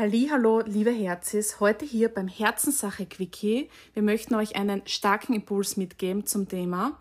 Hallo, 0.00 0.60
liebe 0.64 0.92
Herzis, 0.92 1.58
heute 1.58 1.84
hier 1.84 2.08
beim 2.08 2.28
Herzenssache 2.28 3.04
Quickie. 3.04 3.68
Wir 3.94 4.04
möchten 4.04 4.36
euch 4.36 4.54
einen 4.54 4.82
starken 4.86 5.34
Impuls 5.34 5.76
mitgeben 5.76 6.24
zum 6.24 6.46
Thema 6.46 7.00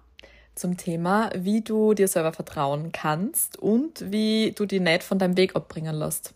Zum 0.55 0.77
Thema, 0.77 1.29
wie 1.35 1.61
du 1.61 1.93
dir 1.93 2.07
selber 2.07 2.33
vertrauen 2.33 2.91
kannst 2.91 3.59
und 3.59 4.11
wie 4.11 4.51
du 4.57 4.65
die 4.65 4.79
nicht 4.79 5.03
von 5.03 5.19
deinem 5.19 5.37
Weg 5.37 5.55
abbringen 5.55 5.95
lässt. 5.95 6.33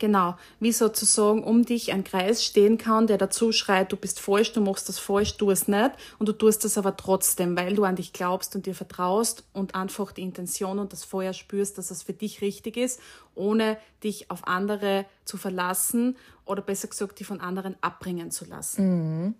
Genau, 0.00 0.34
wie 0.58 0.72
sozusagen 0.72 1.44
um 1.44 1.64
dich 1.64 1.92
ein 1.92 2.02
Kreis 2.02 2.44
stehen 2.44 2.78
kann, 2.78 3.06
der 3.06 3.16
dazu 3.16 3.52
schreit, 3.52 3.92
du 3.92 3.96
bist 3.96 4.18
falsch, 4.18 4.52
du 4.52 4.60
machst 4.60 4.88
das 4.88 4.98
falsch, 4.98 5.36
tu 5.36 5.52
es 5.52 5.68
nicht. 5.68 5.92
Und 6.18 6.28
du 6.28 6.32
tust 6.32 6.64
es 6.64 6.76
aber 6.76 6.96
trotzdem, 6.96 7.56
weil 7.56 7.74
du 7.74 7.84
an 7.84 7.94
dich 7.94 8.12
glaubst 8.12 8.56
und 8.56 8.66
dir 8.66 8.74
vertraust 8.74 9.44
und 9.52 9.76
einfach 9.76 10.10
die 10.10 10.22
Intention 10.22 10.80
und 10.80 10.92
das 10.92 11.04
Feuer 11.04 11.32
spürst, 11.32 11.78
dass 11.78 11.92
es 11.92 12.02
für 12.02 12.12
dich 12.12 12.40
richtig 12.40 12.76
ist, 12.76 13.00
ohne 13.36 13.78
dich 14.02 14.32
auf 14.32 14.48
andere 14.48 15.06
zu 15.24 15.36
verlassen 15.36 16.16
oder 16.44 16.60
besser 16.60 16.88
gesagt, 16.88 17.20
die 17.20 17.24
von 17.24 17.40
anderen 17.40 17.76
abbringen 17.80 18.32
zu 18.32 18.44
lassen. 18.46 19.34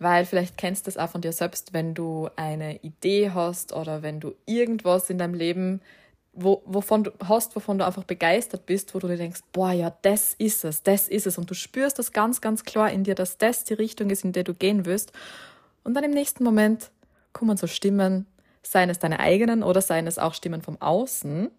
Weil 0.00 0.26
vielleicht 0.26 0.58
kennst 0.58 0.86
du 0.86 0.90
das 0.90 0.98
auch 0.98 1.10
von 1.10 1.20
dir 1.20 1.32
selbst, 1.32 1.72
wenn 1.72 1.94
du 1.94 2.28
eine 2.34 2.82
Idee 2.82 3.30
hast 3.30 3.72
oder 3.72 4.02
wenn 4.02 4.18
du 4.18 4.34
irgendwas 4.46 5.10
in 5.10 5.18
deinem 5.18 5.34
Leben 5.34 5.80
wo, 6.32 6.62
wovon 6.64 7.04
du 7.04 7.10
hast, 7.26 7.54
wovon 7.56 7.78
du 7.78 7.86
einfach 7.86 8.04
begeistert 8.04 8.64
bist, 8.66 8.94
wo 8.94 8.98
du 8.98 9.08
dir 9.08 9.18
denkst, 9.18 9.40
boah, 9.52 9.72
ja, 9.72 9.94
das 10.02 10.34
ist 10.38 10.64
es, 10.64 10.82
das 10.82 11.08
ist 11.08 11.26
es. 11.26 11.36
Und 11.38 11.50
du 11.50 11.54
spürst 11.54 11.98
das 11.98 12.12
ganz, 12.12 12.40
ganz 12.40 12.64
klar 12.64 12.90
in 12.90 13.04
dir, 13.04 13.14
dass 13.14 13.38
das 13.38 13.64
die 13.64 13.74
Richtung 13.74 14.10
ist, 14.10 14.24
in 14.24 14.32
der 14.32 14.44
du 14.44 14.54
gehen 14.54 14.86
wirst. 14.86 15.12
Und 15.84 15.94
dann 15.94 16.04
im 16.04 16.12
nächsten 16.12 16.42
Moment 16.44 16.90
kommen 17.32 17.56
so 17.56 17.66
Stimmen, 17.66 18.26
seien 18.62 18.88
es 18.88 18.98
deine 18.98 19.20
eigenen 19.20 19.62
oder 19.62 19.82
seien 19.82 20.06
es 20.06 20.18
auch 20.18 20.34
Stimmen 20.34 20.62
vom 20.62 20.80
Außen, 20.80 21.50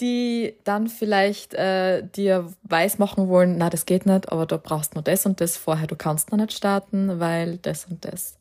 die 0.00 0.54
dann 0.64 0.88
vielleicht 0.88 1.54
äh, 1.54 2.02
dir 2.06 2.52
weismachen 2.64 3.28
wollen, 3.28 3.56
na, 3.56 3.70
das 3.70 3.86
geht 3.86 4.04
nicht, 4.04 4.30
aber 4.30 4.46
du 4.46 4.58
brauchst 4.58 4.94
nur 4.94 5.02
das 5.02 5.24
und 5.26 5.40
das 5.40 5.56
vorher, 5.56 5.86
du 5.86 5.96
kannst 5.96 6.30
noch 6.30 6.38
nicht 6.38 6.52
starten, 6.52 7.20
weil 7.20 7.58
das 7.58 7.86
und 7.86 8.04
das. 8.04 8.36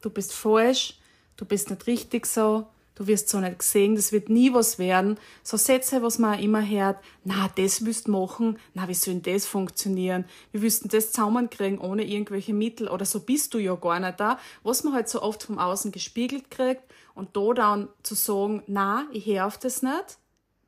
Du 0.00 0.10
bist 0.10 0.32
falsch, 0.32 0.98
du 1.36 1.44
bist 1.44 1.70
nicht 1.70 1.86
richtig 1.86 2.26
so, 2.26 2.66
du 2.98 3.06
wirst 3.06 3.28
so 3.28 3.38
nicht 3.38 3.60
gesehen, 3.60 3.94
das 3.94 4.10
wird 4.10 4.28
nie 4.28 4.52
was 4.52 4.78
werden. 4.78 5.18
So 5.44 5.56
Sätze, 5.56 6.02
was 6.02 6.18
man 6.18 6.36
auch 6.36 6.42
immer 6.42 6.68
hört, 6.68 6.98
na, 7.22 7.48
das 7.54 7.80
müsst 7.80 8.08
machen, 8.08 8.58
na, 8.74 8.88
wie 8.88 8.94
soll 8.94 9.14
denn 9.14 9.34
das 9.34 9.46
funktionieren? 9.46 10.24
Wir 10.50 10.62
wüssten 10.62 10.88
das 10.88 11.12
zusammenkriegen 11.12 11.78
ohne 11.78 12.02
irgendwelche 12.04 12.52
Mittel 12.52 12.88
oder 12.88 13.04
so 13.04 13.20
bist 13.20 13.54
du 13.54 13.58
ja 13.58 13.76
gar 13.76 14.00
nicht 14.00 14.18
da. 14.18 14.38
Was 14.64 14.82
man 14.82 14.94
halt 14.94 15.08
so 15.08 15.22
oft 15.22 15.44
vom 15.44 15.58
Außen 15.58 15.92
gespiegelt 15.92 16.50
kriegt 16.50 16.82
und 17.14 17.36
da 17.36 17.52
dann 17.54 17.88
zu 18.02 18.16
sagen, 18.16 18.64
na, 18.66 19.06
ich 19.12 19.26
höre 19.26 19.46
auf 19.46 19.58
das 19.58 19.82
nicht, 19.82 20.18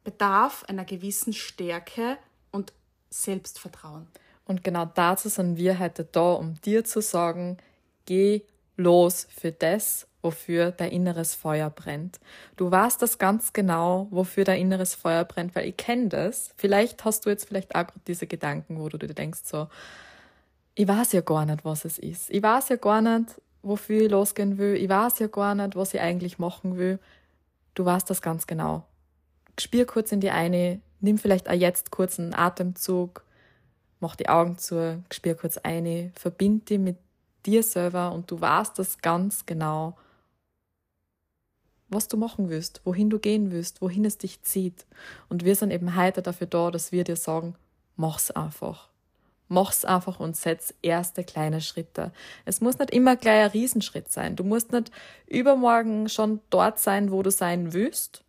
bedarf 0.05 0.65
einer 0.69 0.85
gewissen 0.85 1.33
Stärke 1.33 2.17
und 2.53 2.73
Selbstvertrauen. 3.11 4.07
Und 4.45 4.63
genau 4.63 4.85
dazu 4.85 5.29
sind 5.29 5.57
wir 5.57 5.81
heute 5.81 6.05
da, 6.05 6.33
um 6.33 6.61
dir 6.61 6.85
zu 6.85 7.03
sagen, 7.03 7.59
geh 8.07 8.43
los 8.77 9.27
für 9.37 9.53
das, 9.53 10.07
wofür 10.23 10.71
dein 10.73 10.91
inneres 10.91 11.35
Feuer 11.35 11.71
brennt. 11.71 12.21
Du 12.57 12.71
weißt 12.71 13.01
das 13.01 13.19
ganz 13.19 13.53
genau, 13.53 14.09
wofür 14.11 14.45
dein 14.45 14.61
inneres 14.61 14.95
Feuer 14.95 15.25
brennt, 15.25 15.55
weil 15.55 15.67
ich 15.67 15.77
kenne 15.77 16.09
das. 16.09 16.51
Vielleicht 16.57 17.05
hast 17.05 17.25
du 17.25 17.31
jetzt 17.31 17.49
vielleicht 17.49 17.75
auch 17.75 17.87
diese 18.07 18.27
Gedanken, 18.27 18.79
wo 18.79 18.89
du 18.89 18.99
dir 18.99 19.09
denkst 19.09 19.41
so, 19.45 19.69
ich 20.75 20.87
weiß 20.87 21.13
ja 21.13 21.21
gar 21.21 21.47
nicht, 21.47 21.65
was 21.65 21.85
es 21.85 21.99
ist. 21.99 22.31
Ich 22.31 22.43
weiß 22.43 22.69
ja 22.71 22.77
gar 22.77 23.03
nicht, 23.03 23.41
wofür 23.63 24.03
ich 24.03 24.11
losgehen 24.11 24.59
will. 24.59 24.75
Ich 24.77 24.89
weiß 24.89 25.19
ja 25.19 25.27
gar 25.27 25.55
nicht, 25.55 25.77
was 25.77 25.95
ich 25.95 26.01
eigentlich 26.01 26.39
machen 26.39 26.77
will. 26.79 26.99
Du 27.75 27.85
weißt 27.85 28.09
das 28.09 28.23
ganz 28.23 28.47
genau. 28.47 28.85
Spür 29.59 29.85
kurz 29.85 30.13
in 30.13 30.21
die 30.21 30.31
eine, 30.31 30.81
nimm 31.01 31.19
vielleicht 31.19 31.49
auch 31.49 31.55
jetzt 31.55 31.91
kurz 31.91 32.19
einen 32.19 32.35
Atemzug, 32.35 33.25
mach 34.01 34.17
die 34.17 34.29
Augen 34.29 34.59
zu, 34.59 35.03
spür 35.13 35.35
kurz 35.35 35.59
eine, 35.59 36.13
verbind 36.15 36.71
dich 36.71 36.79
mit 36.79 36.97
dir 37.47 37.63
selber 37.63 38.13
und 38.13 38.31
du 38.31 38.41
weißt 38.41 38.79
das 38.79 38.99
ganz 38.99 39.47
genau, 39.47 39.97
was 41.91 42.09
du 42.09 42.17
machen 42.17 42.49
willst, 42.49 42.81
wohin 42.85 43.11
du 43.11 43.19
gehen 43.19 43.51
willst, 43.51 43.83
wohin 43.83 44.05
es 44.05 44.19
dich 44.19 44.43
zieht. 44.43 44.87
Und 45.29 45.45
wir 45.45 45.57
sind 45.57 45.71
eben 45.71 45.97
heute 45.97 46.23
dafür 46.23 46.47
da, 46.47 46.71
dass 46.71 46.93
wir 46.93 47.05
dir 47.05 47.17
sagen, 47.17 47.55
mach's 47.97 48.31
einfach. 48.31 48.89
Mach's 49.49 49.85
einfach 49.85 50.21
und 50.21 50.37
setz 50.37 50.73
erste 50.81 51.25
kleine 51.25 51.61
Schritte. 51.61 52.13
Es 52.45 52.61
muss 52.61 52.79
nicht 52.79 52.91
immer 52.91 53.17
gleich 53.17 53.45
ein 53.45 53.51
Riesenschritt 53.51 54.11
sein. 54.11 54.37
Du 54.37 54.45
musst 54.45 54.71
nicht 54.71 54.93
übermorgen 55.27 56.09
schon 56.09 56.41
dort 56.51 56.79
sein, 56.79 57.11
wo 57.11 57.23
du 57.23 57.33
sein 57.33 57.73
willst. 57.73 58.23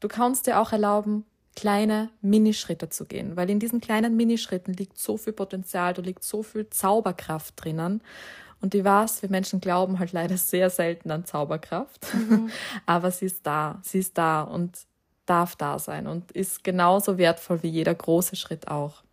Du 0.00 0.08
kannst 0.08 0.46
dir 0.46 0.58
auch 0.58 0.72
erlauben, 0.72 1.26
kleine 1.56 2.10
Minischritte 2.20 2.90
zu 2.90 3.06
gehen, 3.06 3.36
weil 3.36 3.50
in 3.50 3.58
diesen 3.58 3.80
kleinen 3.80 4.16
Minischritten 4.16 4.74
liegt 4.74 4.98
so 4.98 5.16
viel 5.16 5.32
Potenzial, 5.32 5.94
da 5.94 6.02
liegt 6.02 6.22
so 6.22 6.42
viel 6.42 6.68
Zauberkraft 6.70 7.54
drinnen. 7.56 8.02
Und 8.66 8.74
ich 8.74 8.82
weiß, 8.82 9.22
wir 9.22 9.30
Menschen 9.30 9.60
glauben 9.60 10.00
halt 10.00 10.10
leider 10.10 10.36
sehr 10.36 10.70
selten 10.70 11.12
an 11.12 11.24
Zauberkraft, 11.24 12.04
aber 12.86 13.12
sie 13.12 13.26
ist 13.26 13.46
da, 13.46 13.78
sie 13.84 14.00
ist 14.00 14.18
da 14.18 14.42
und 14.42 14.76
darf 15.24 15.54
da 15.54 15.78
sein 15.78 16.08
und 16.08 16.32
ist 16.32 16.64
genauso 16.64 17.16
wertvoll 17.16 17.62
wie 17.62 17.68
jeder 17.68 17.94
große 17.94 18.34
Schritt 18.34 18.66
auch. 18.66 19.04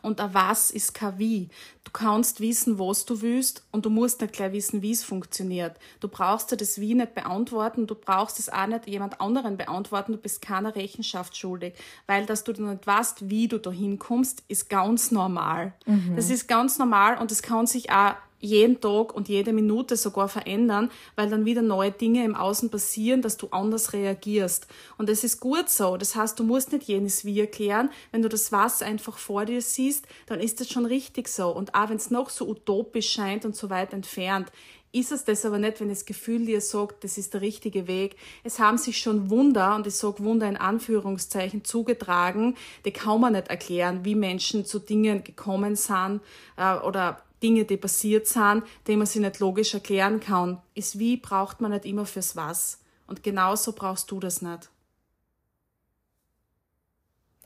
Und 0.00 0.18
ein 0.18 0.32
was 0.32 0.70
ist 0.70 0.94
kein 0.94 1.18
wie. 1.18 1.48
Du 1.84 1.90
kannst 1.92 2.40
wissen, 2.40 2.78
was 2.78 3.04
du 3.04 3.20
willst 3.20 3.64
und 3.70 3.84
du 3.84 3.90
musst 3.90 4.22
nicht 4.22 4.32
gleich 4.32 4.52
wissen, 4.52 4.80
wie 4.80 4.92
es 4.92 5.04
funktioniert. 5.04 5.76
Du 6.00 6.08
brauchst 6.08 6.50
dir 6.50 6.56
das 6.56 6.80
Wie 6.80 6.94
nicht 6.94 7.14
beantworten, 7.14 7.86
du 7.86 7.94
brauchst 7.94 8.38
es 8.38 8.48
auch 8.48 8.66
nicht 8.66 8.86
jemand 8.86 9.20
anderen 9.20 9.58
beantworten, 9.58 10.12
du 10.12 10.18
bist 10.18 10.40
keiner 10.40 10.74
Rechenschaft 10.74 11.36
schuldig. 11.36 11.74
Weil, 12.06 12.24
dass 12.24 12.44
du 12.44 12.52
nicht 12.52 12.86
weißt, 12.86 13.28
wie 13.28 13.46
du 13.46 13.58
da 13.58 13.70
hinkommst, 13.70 14.42
ist 14.48 14.70
ganz 14.70 15.10
normal. 15.10 15.74
Das 16.16 16.30
ist 16.30 16.48
ganz 16.48 16.78
normal 16.78 17.18
und 17.18 17.30
es 17.30 17.42
kann 17.42 17.66
sich 17.66 17.90
auch 17.90 18.14
jeden 18.40 18.80
Tag 18.80 19.14
und 19.14 19.28
jede 19.28 19.52
Minute 19.52 19.96
sogar 19.96 20.28
verändern, 20.28 20.90
weil 21.14 21.28
dann 21.30 21.44
wieder 21.44 21.62
neue 21.62 21.92
Dinge 21.92 22.24
im 22.24 22.34
Außen 22.34 22.70
passieren, 22.70 23.22
dass 23.22 23.36
du 23.36 23.48
anders 23.50 23.92
reagierst. 23.92 24.66
Und 24.98 25.08
es 25.08 25.24
ist 25.24 25.40
gut 25.40 25.68
so. 25.68 25.96
Das 25.96 26.16
heißt, 26.16 26.38
du 26.38 26.44
musst 26.44 26.72
nicht 26.72 26.84
jenes 26.84 27.24
Wie 27.24 27.40
erklären. 27.40 27.90
Wenn 28.12 28.22
du 28.22 28.28
das 28.28 28.50
Was 28.50 28.82
einfach 28.82 29.18
vor 29.18 29.44
dir 29.44 29.62
siehst, 29.62 30.06
dann 30.26 30.40
ist 30.40 30.60
das 30.60 30.68
schon 30.68 30.86
richtig 30.86 31.28
so. 31.28 31.50
Und 31.50 31.74
auch 31.74 31.90
wenn 31.90 31.96
es 31.96 32.10
noch 32.10 32.30
so 32.30 32.48
utopisch 32.48 33.10
scheint 33.10 33.44
und 33.44 33.54
so 33.54 33.70
weit 33.70 33.92
entfernt, 33.92 34.50
ist 34.92 35.12
es 35.12 35.24
das 35.24 35.46
aber 35.46 35.58
nicht, 35.58 35.80
wenn 35.80 35.88
das 35.88 36.04
Gefühl 36.04 36.46
dir 36.46 36.60
sagt, 36.60 37.04
das 37.04 37.16
ist 37.16 37.34
der 37.34 37.42
richtige 37.42 37.86
Weg. 37.86 38.16
Es 38.42 38.58
haben 38.58 38.76
sich 38.76 38.98
schon 38.98 39.30
Wunder, 39.30 39.76
und 39.76 39.86
ich 39.86 39.94
sage 39.94 40.24
Wunder 40.24 40.48
in 40.48 40.56
Anführungszeichen, 40.56 41.64
zugetragen, 41.64 42.56
die 42.84 42.90
kann 42.90 43.20
man 43.20 43.34
nicht 43.34 43.48
erklären, 43.48 44.04
wie 44.04 44.16
Menschen 44.16 44.64
zu 44.64 44.80
Dingen 44.80 45.22
gekommen 45.22 45.76
sind 45.76 46.20
äh, 46.56 46.74
oder 46.78 47.22
Dinge, 47.42 47.64
die 47.64 47.76
passiert 47.76 48.26
sind, 48.26 48.64
die 48.86 48.96
man 48.96 49.06
sich 49.06 49.20
nicht 49.20 49.38
logisch 49.38 49.74
erklären 49.74 50.20
kann. 50.20 50.60
Ist 50.74 50.98
wie 50.98 51.16
braucht 51.16 51.60
man 51.60 51.72
nicht 51.72 51.84
immer 51.84 52.06
fürs 52.06 52.36
Was. 52.36 52.80
Und 53.06 53.22
genauso 53.22 53.72
brauchst 53.72 54.10
du 54.10 54.20
das 54.20 54.42
nicht. 54.42 54.70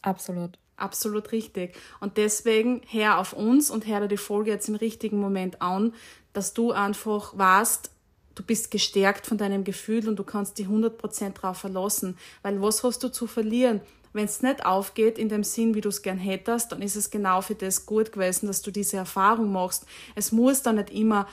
Absolut. 0.02 0.58
Absolut 0.76 1.30
richtig. 1.32 1.76
Und 2.00 2.16
deswegen 2.16 2.82
hör 2.90 3.18
auf 3.18 3.32
uns 3.32 3.70
und 3.70 3.86
dir 3.86 4.06
die 4.08 4.16
Folge 4.16 4.50
jetzt 4.50 4.68
im 4.68 4.74
richtigen 4.74 5.20
Moment 5.20 5.62
an, 5.62 5.94
dass 6.32 6.52
du 6.52 6.72
einfach 6.72 7.36
weißt, 7.38 7.90
du 8.34 8.42
bist 8.42 8.72
gestärkt 8.72 9.26
von 9.26 9.38
deinem 9.38 9.62
Gefühl 9.62 10.08
und 10.08 10.16
du 10.16 10.24
kannst 10.24 10.58
dich 10.58 10.66
100% 10.66 11.34
drauf 11.34 11.58
verlassen. 11.58 12.18
Weil 12.42 12.60
was 12.60 12.82
hast 12.82 13.04
du 13.04 13.08
zu 13.08 13.28
verlieren? 13.28 13.80
Wenn 14.14 14.26
es 14.26 14.42
nicht 14.42 14.64
aufgeht 14.64 15.18
in 15.18 15.28
dem 15.28 15.42
Sinn, 15.42 15.74
wie 15.74 15.80
du 15.80 15.88
es 15.88 16.00
gern 16.00 16.18
hättest, 16.18 16.70
dann 16.70 16.82
ist 16.82 16.94
es 16.94 17.10
genau 17.10 17.40
für 17.40 17.56
das 17.56 17.84
gut 17.84 18.12
gewesen, 18.12 18.46
dass 18.46 18.62
du 18.62 18.70
diese 18.70 18.96
Erfahrung 18.96 19.50
machst. 19.50 19.86
Es 20.14 20.30
muss 20.30 20.62
dann 20.62 20.76
nicht 20.76 20.90
immer 20.90 21.26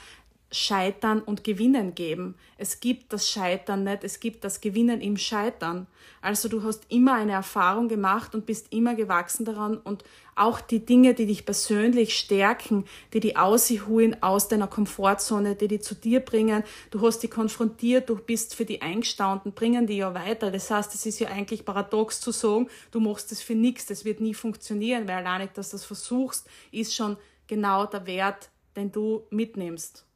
Scheitern 0.52 1.22
und 1.22 1.44
Gewinnen 1.44 1.94
geben. 1.94 2.34
Es 2.58 2.78
gibt 2.80 3.12
das 3.12 3.28
Scheitern 3.28 3.84
nicht, 3.84 4.04
es 4.04 4.20
gibt 4.20 4.44
das 4.44 4.60
Gewinnen 4.60 5.00
im 5.00 5.16
Scheitern. 5.16 5.86
Also 6.20 6.48
du 6.48 6.62
hast 6.62 6.84
immer 6.90 7.14
eine 7.14 7.32
Erfahrung 7.32 7.88
gemacht 7.88 8.34
und 8.34 8.44
bist 8.44 8.70
immer 8.70 8.94
gewachsen 8.94 9.46
daran 9.46 9.78
und 9.78 10.04
auch 10.34 10.60
die 10.60 10.84
Dinge, 10.84 11.14
die 11.14 11.26
dich 11.26 11.46
persönlich 11.46 12.16
stärken, 12.16 12.84
die 13.12 13.20
die 13.20 13.36
ausholen 13.36 14.22
aus 14.22 14.48
deiner 14.48 14.66
Komfortzone, 14.66 15.56
die 15.56 15.68
die 15.68 15.80
zu 15.80 15.94
dir 15.94 16.20
bringen, 16.20 16.64
du 16.90 17.00
hast 17.00 17.20
die 17.20 17.28
konfrontiert, 17.28 18.08
du 18.08 18.16
bist 18.16 18.54
für 18.54 18.66
die 18.66 18.82
eingestanden, 18.82 19.52
bringen 19.52 19.86
die 19.86 19.96
ja 19.96 20.14
weiter. 20.14 20.50
Das 20.50 20.70
heißt, 20.70 20.94
es 20.94 21.06
ist 21.06 21.18
ja 21.18 21.28
eigentlich 21.28 21.64
paradox 21.64 22.20
zu 22.20 22.30
sagen, 22.30 22.68
du 22.90 23.00
machst 23.00 23.32
das 23.32 23.42
für 23.42 23.54
nichts, 23.54 23.86
das 23.86 24.04
wird 24.04 24.20
nie 24.20 24.34
funktionieren, 24.34 25.08
weil 25.08 25.16
allein 25.16 25.48
dass 25.54 25.70
du 25.70 25.76
das 25.76 25.84
versuchst, 25.84 26.46
ist 26.70 26.94
schon 26.94 27.16
genau 27.46 27.86
der 27.86 28.06
Wert, 28.06 28.50
den 28.76 28.92
du 28.92 29.24
mitnimmst 29.30 30.06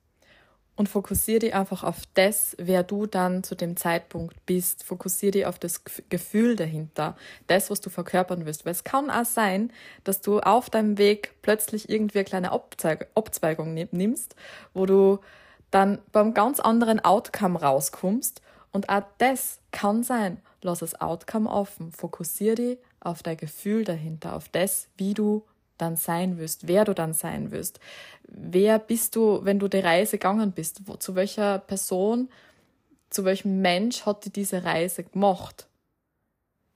und 0.76 0.90
fokussiere 0.90 1.38
dich 1.38 1.55
einfach 1.55 1.82
auf 1.82 2.02
das, 2.14 2.55
wer 2.58 2.82
du 2.82 3.06
dann 3.06 3.43
zu 3.43 3.55
dem 3.55 3.76
Zeitpunkt 3.76 4.44
bist. 4.44 4.84
Fokussiere 4.84 5.32
dich 5.32 5.46
auf 5.46 5.58
das 5.58 5.82
Gefühl 6.11 6.55
dahinter, 6.55 7.17
das, 7.46 7.70
was 7.70 7.81
du 7.81 7.88
verkörpern 7.88 8.44
willst. 8.44 8.67
Weil 8.67 8.73
es 8.73 8.84
kann 8.84 9.11
auch 9.11 9.25
sein, 9.25 9.73
dass 10.05 10.20
du 10.20 10.38
auf 10.40 10.69
deinem 10.69 10.99
Weg 10.99 11.34
plötzlich 11.40 11.88
irgendwie 11.88 12.19
eine 12.19 12.26
kleine 12.26 12.52
Abzweigung 12.52 13.75
nimmst, 13.90 14.37
wo 14.75 14.84
du 14.84 15.19
dann 15.70 15.99
beim 16.12 16.34
ganz 16.34 16.61
anderen 16.61 17.02
Outcome 17.02 17.58
rauskommst. 17.61 18.43
Und 18.70 18.90
auch 18.90 19.05
das 19.17 19.61
kann 19.73 20.02
sein. 20.02 20.43
Lass 20.61 20.81
das 20.81 21.00
Outcome 21.00 21.50
offen. 21.50 21.90
Fokussiere 21.90 22.55
dich 22.55 22.78
auf 23.00 23.23
dein 23.23 23.38
Gefühl 23.38 23.84
dahinter, 23.84 24.37
auf 24.37 24.50
das, 24.50 24.88
wie 24.99 25.14
du 25.14 25.43
dann 25.78 25.96
sein 25.96 26.38
wirst, 26.38 26.69
wer 26.69 26.84
du 26.84 26.94
dann 26.94 27.12
sein 27.12 27.50
wirst. 27.50 27.81
Wer 28.28 28.78
bist 28.78 29.17
du, 29.17 29.44
wenn 29.44 29.58
du 29.58 29.69
die 29.69 29.78
Reise 29.78 30.19
gegangen 30.19 30.52
bist? 30.52 30.87
Wo, 30.87 30.96
zu 30.96 31.14
welcher 31.14 31.58
Person, 31.58 32.28
zu 33.11 33.25
welchem 33.25 33.61
Mensch 33.61 34.06
hat 34.06 34.25
dir 34.25 34.31
diese 34.31 34.64
Reise 34.64 35.05
gemacht? 35.05 35.69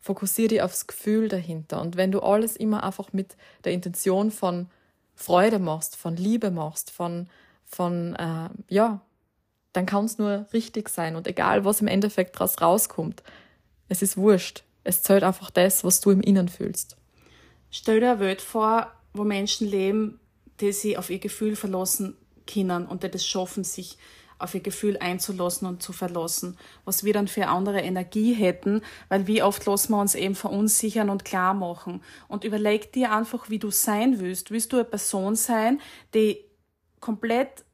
Fokussiere 0.00 0.48
dich 0.48 0.62
aufs 0.62 0.86
Gefühl 0.86 1.28
dahinter. 1.28 1.80
Und 1.80 1.96
wenn 1.96 2.12
du 2.12 2.20
alles 2.20 2.56
immer 2.56 2.84
einfach 2.84 3.12
mit 3.12 3.36
der 3.64 3.72
Intention 3.72 4.30
von 4.30 4.68
Freude 5.14 5.58
machst, 5.58 5.96
von 5.96 6.16
Liebe 6.16 6.50
machst, 6.50 6.90
von, 6.90 7.28
von 7.66 8.14
äh, 8.16 8.48
ja, 8.68 9.00
dann 9.72 9.86
kann 9.86 10.06
es 10.06 10.18
nur 10.18 10.46
richtig 10.52 10.88
sein. 10.88 11.16
Und 11.16 11.26
egal, 11.28 11.64
was 11.64 11.80
im 11.80 11.86
Endeffekt 11.86 12.36
daraus 12.36 12.60
rauskommt, 12.60 13.22
es 13.88 14.02
ist 14.02 14.16
wurscht. 14.16 14.64
Es 14.82 15.02
zählt 15.02 15.22
einfach 15.22 15.50
das, 15.50 15.84
was 15.84 16.00
du 16.00 16.10
im 16.10 16.22
Innen 16.22 16.48
fühlst. 16.48 16.96
Stell 17.70 18.00
dir 18.00 18.12
eine 18.12 18.20
Welt 18.20 18.40
vor, 18.40 18.92
wo 19.12 19.24
Menschen 19.24 19.68
leben, 19.68 20.20
die 20.60 20.72
sich 20.72 20.98
auf 20.98 21.10
ihr 21.10 21.18
Gefühl 21.18 21.56
verlassen 21.56 22.16
können 22.46 22.86
und 22.86 23.02
die 23.02 23.10
das 23.10 23.24
schaffen, 23.24 23.64
sich 23.64 23.96
auf 24.40 24.54
ihr 24.54 24.60
Gefühl 24.60 24.96
einzulassen 24.98 25.68
und 25.68 25.82
zu 25.82 25.92
verlassen, 25.92 26.56
was 26.84 27.04
wir 27.04 27.12
dann 27.12 27.28
für 27.28 27.46
andere 27.48 27.80
Energie 27.80 28.32
hätten, 28.32 28.82
weil 29.08 29.26
wie 29.26 29.42
oft 29.42 29.64
lassen 29.66 29.92
wir 29.92 30.00
uns 30.00 30.14
eben 30.14 30.34
verunsichern 30.34 31.10
und 31.10 31.24
klar 31.24 31.54
machen. 31.54 32.02
Und 32.26 32.44
überleg 32.44 32.92
dir 32.92 33.12
einfach, 33.12 33.50
wie 33.50 33.58
du 33.58 33.70
sein 33.70 34.18
willst. 34.18 34.50
Willst 34.50 34.72
du 34.72 34.76
eine 34.76 34.84
Person 34.84 35.36
sein, 35.36 35.80
die 36.14 36.44
komplett 37.00 37.64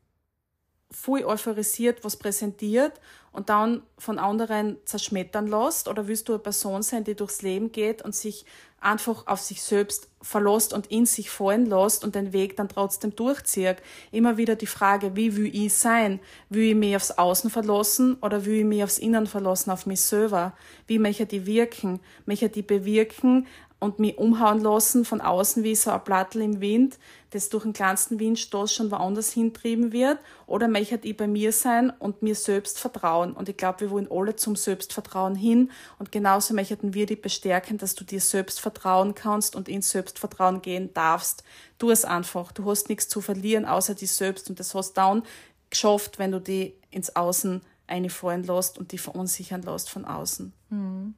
voll 0.90 1.24
euphorisiert 1.24 2.04
was 2.04 2.16
präsentiert 2.16 3.00
und 3.32 3.48
dann 3.48 3.82
von 3.98 4.18
anderen 4.18 4.78
zerschmettern 4.84 5.46
lässt? 5.46 5.88
Oder 5.88 6.08
willst 6.08 6.28
du 6.28 6.34
eine 6.34 6.42
Person 6.42 6.82
sein, 6.82 7.04
die 7.04 7.14
durchs 7.14 7.42
Leben 7.42 7.70
geht 7.70 8.02
und 8.02 8.14
sich 8.14 8.44
einfach 8.80 9.26
auf 9.26 9.40
sich 9.40 9.62
selbst 9.62 10.08
verlässt 10.20 10.72
und 10.72 10.88
in 10.88 11.06
sich 11.06 11.30
fallen 11.30 11.66
lässt 11.66 12.04
und 12.04 12.14
den 12.14 12.32
Weg 12.32 12.56
dann 12.56 12.68
trotzdem 12.68 13.14
durchzieht. 13.14 13.76
Immer 14.12 14.36
wieder 14.36 14.56
die 14.56 14.66
Frage, 14.66 15.16
wie 15.16 15.36
will 15.36 15.54
ich 15.54 15.74
sein? 15.74 16.20
Will 16.50 16.70
ich 16.70 16.74
mich 16.74 16.96
aufs 16.96 17.12
Außen 17.12 17.50
verlassen 17.50 18.16
oder 18.20 18.44
will 18.44 18.60
ich 18.60 18.64
mich 18.64 18.84
aufs 18.84 18.98
Innen 18.98 19.26
verlassen, 19.26 19.70
auf 19.70 19.86
mich 19.86 20.00
selber? 20.00 20.52
Wie 20.86 20.98
möchte 20.98 21.24
ich 21.34 21.46
wirken? 21.46 22.00
Möchte 22.26 22.50
ich 22.54 22.66
bewirken, 22.66 23.46
und 23.78 23.98
mich 23.98 24.16
umhauen 24.16 24.60
lassen 24.60 25.04
von 25.04 25.20
außen 25.20 25.62
wie 25.62 25.74
so 25.74 25.90
ein 25.90 26.02
Plattel 26.02 26.40
im 26.40 26.60
Wind, 26.60 26.98
das 27.30 27.50
durch 27.50 27.64
den 27.64 27.74
kleinsten 27.74 28.18
Windstoß 28.18 28.72
schon 28.72 28.90
woanders 28.90 29.32
hintrieben 29.32 29.92
wird, 29.92 30.18
oder 30.46 30.66
möchte 30.66 30.98
ich 31.02 31.16
bei 31.16 31.26
mir 31.26 31.52
sein 31.52 31.90
und 31.98 32.22
mir 32.22 32.34
selbst 32.34 32.78
vertrauen. 32.78 33.32
Und 33.32 33.48
ich 33.50 33.56
glaube, 33.56 33.80
wir 33.80 33.90
wollen 33.90 34.08
alle 34.10 34.34
zum 34.36 34.56
Selbstvertrauen 34.56 35.34
hin 35.34 35.70
und 35.98 36.10
genauso 36.10 36.54
möchten 36.54 36.94
wir 36.94 37.04
dich 37.04 37.20
bestärken, 37.20 37.76
dass 37.76 37.94
du 37.94 38.04
dir 38.04 38.20
selbst 38.20 38.60
vertrauen 38.60 39.14
kannst 39.14 39.54
und 39.54 39.68
ins 39.68 39.90
Selbstvertrauen 39.90 40.62
gehen 40.62 40.94
darfst. 40.94 41.44
Tu 41.78 41.90
es 41.90 42.06
einfach. 42.06 42.52
Du 42.52 42.64
hast 42.70 42.88
nichts 42.88 43.08
zu 43.08 43.20
verlieren, 43.20 43.66
außer 43.66 43.94
dich 43.94 44.12
selbst 44.12 44.48
und 44.48 44.58
das 44.58 44.74
hast 44.74 44.92
du 44.92 45.00
dann 45.00 45.22
geschafft, 45.68 46.18
wenn 46.18 46.32
du 46.32 46.40
die 46.40 46.74
ins 46.90 47.14
Außen 47.14 47.60
einfallen 47.86 48.44
lässt 48.44 48.78
und 48.78 48.92
die 48.92 48.98
verunsichern 48.98 49.62
lässt 49.62 49.90
von 49.90 50.04
außen. 50.06 50.52
Hm. 50.70 51.14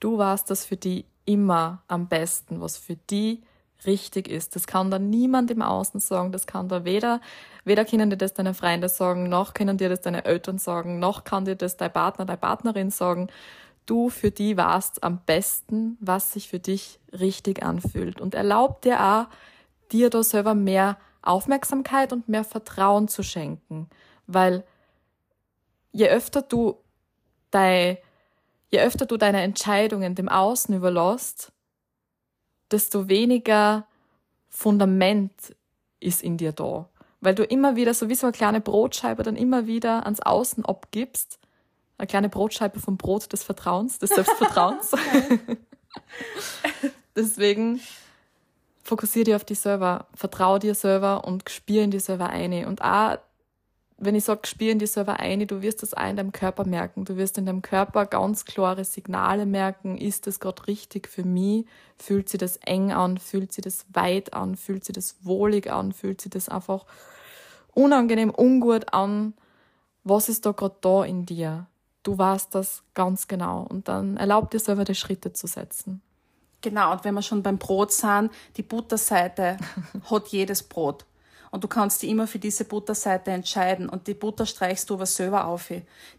Du 0.00 0.18
warst 0.18 0.50
das 0.50 0.66
für 0.66 0.76
die 0.76 1.06
immer 1.24 1.82
am 1.88 2.08
besten, 2.08 2.60
was 2.60 2.76
für 2.76 2.96
die 2.96 3.42
richtig 3.86 4.28
ist. 4.28 4.56
Das 4.56 4.66
kann 4.66 4.90
da 4.90 4.98
niemand 4.98 5.50
im 5.50 5.62
Außen 5.62 6.00
sagen, 6.00 6.32
das 6.32 6.46
kann 6.46 6.68
da 6.68 6.84
weder, 6.84 7.20
weder 7.64 7.84
können 7.84 8.10
dir 8.10 8.16
das 8.16 8.34
deine 8.34 8.54
Freunde 8.54 8.88
sagen, 8.88 9.28
noch 9.28 9.54
können 9.54 9.78
dir 9.78 9.88
das 9.88 10.00
deine 10.00 10.24
Eltern 10.24 10.58
sagen, 10.58 10.98
noch 10.98 11.24
kann 11.24 11.44
dir 11.44 11.56
das 11.56 11.76
dein 11.76 11.92
Partner, 11.92 12.24
deine 12.24 12.38
Partnerin 12.38 12.90
sagen. 12.90 13.28
Du 13.86 14.08
für 14.08 14.30
die 14.30 14.56
warst 14.56 15.02
am 15.02 15.20
besten, 15.26 15.98
was 16.00 16.32
sich 16.32 16.48
für 16.48 16.58
dich 16.58 16.98
richtig 17.12 17.62
anfühlt. 17.62 18.20
Und 18.20 18.34
erlaub 18.34 18.80
dir 18.82 19.00
auch, 19.00 19.26
dir 19.92 20.08
da 20.08 20.22
selber 20.22 20.54
mehr 20.54 20.96
Aufmerksamkeit 21.20 22.12
und 22.12 22.28
mehr 22.28 22.44
Vertrauen 22.44 23.08
zu 23.08 23.22
schenken. 23.22 23.88
Weil 24.26 24.64
je 25.92 26.08
öfter 26.08 26.40
du 26.40 26.78
dein 27.50 27.98
je 28.74 28.80
öfter 28.80 29.06
du 29.06 29.16
deine 29.16 29.40
Entscheidungen 29.42 30.16
dem 30.16 30.28
Außen 30.28 30.74
überlässt, 30.74 31.52
desto 32.72 33.08
weniger 33.08 33.86
Fundament 34.48 35.32
ist 36.00 36.24
in 36.24 36.36
dir 36.36 36.50
da. 36.50 36.88
Weil 37.20 37.36
du 37.36 37.44
immer 37.44 37.76
wieder, 37.76 37.94
so 37.94 38.08
wie 38.08 38.16
so 38.16 38.26
eine 38.26 38.32
kleine 38.32 38.60
Brotscheibe, 38.60 39.22
dann 39.22 39.36
immer 39.36 39.68
wieder 39.68 40.04
ans 40.04 40.18
Außen 40.18 40.64
abgibst. 40.64 41.38
Eine 41.98 42.08
kleine 42.08 42.28
Brotscheibe 42.28 42.80
vom 42.80 42.96
Brot 42.96 43.32
des 43.32 43.44
Vertrauens, 43.44 44.00
des 44.00 44.10
Selbstvertrauens. 44.10 44.90
Deswegen 47.16 47.80
fokussiere 48.82 49.24
dich 49.24 49.34
auf 49.36 49.44
dich 49.44 49.60
selber, 49.60 50.08
vertraue 50.16 50.58
dir 50.58 50.74
selber 50.74 51.24
und 51.24 51.48
spür 51.48 51.84
in 51.84 51.92
dir 51.92 52.00
selber 52.00 52.30
ein. 52.30 52.66
Und 52.66 52.82
auch 52.82 53.18
wenn 53.96 54.14
ich 54.16 54.24
sage, 54.24 54.46
spielen 54.46 54.78
die 54.78 54.86
selber 54.86 55.20
ein, 55.20 55.46
du 55.46 55.62
wirst 55.62 55.82
das 55.82 55.94
auch 55.94 56.08
in 56.08 56.16
deinem 56.16 56.32
Körper 56.32 56.66
merken. 56.66 57.04
Du 57.04 57.16
wirst 57.16 57.38
in 57.38 57.46
deinem 57.46 57.62
Körper 57.62 58.06
ganz 58.06 58.44
klare 58.44 58.84
Signale 58.84 59.46
merken. 59.46 59.96
Ist 59.96 60.26
das 60.26 60.40
gerade 60.40 60.66
richtig 60.66 61.08
für 61.08 61.22
mich? 61.22 61.66
Fühlt 61.96 62.28
sich 62.28 62.40
das 62.40 62.56
eng 62.58 62.92
an? 62.92 63.18
Fühlt 63.18 63.52
sich 63.52 63.62
das 63.62 63.86
weit 63.92 64.34
an? 64.34 64.56
Fühlt 64.56 64.84
sich 64.84 64.94
das 64.94 65.16
wohlig 65.22 65.70
an? 65.70 65.92
Fühlt 65.92 66.20
sich 66.20 66.30
das 66.30 66.48
einfach 66.48 66.86
unangenehm, 67.72 68.32
ungut 68.36 68.92
an? 68.92 69.34
Was 70.02 70.28
ist 70.28 70.44
da 70.44 70.52
gerade 70.52 70.76
da 70.80 71.04
in 71.04 71.24
dir? 71.24 71.66
Du 72.02 72.18
weißt 72.18 72.54
das 72.54 72.82
ganz 72.94 73.28
genau. 73.28 73.62
Und 73.62 73.88
dann 73.88 74.16
erlaub 74.16 74.50
dir 74.50 74.58
selber 74.58 74.84
die 74.84 74.96
Schritte 74.96 75.32
zu 75.32 75.46
setzen. 75.46 76.02
Genau, 76.62 76.92
und 76.92 77.04
wenn 77.04 77.14
wir 77.14 77.22
schon 77.22 77.42
beim 77.42 77.58
Brot 77.58 77.92
sind, 77.92 78.32
die 78.56 78.62
Butterseite 78.62 79.56
hat 80.10 80.28
jedes 80.28 80.62
Brot 80.64 81.04
und 81.54 81.62
du 81.62 81.68
kannst 81.68 82.02
dich 82.02 82.10
immer 82.10 82.26
für 82.26 82.40
diese 82.40 82.64
Butterseite 82.64 83.30
entscheiden 83.30 83.88
und 83.88 84.08
die 84.08 84.14
Butter 84.14 84.44
streichst 84.44 84.90
du 84.90 84.94
aber 84.94 85.06
selber 85.06 85.46
auf. 85.46 85.68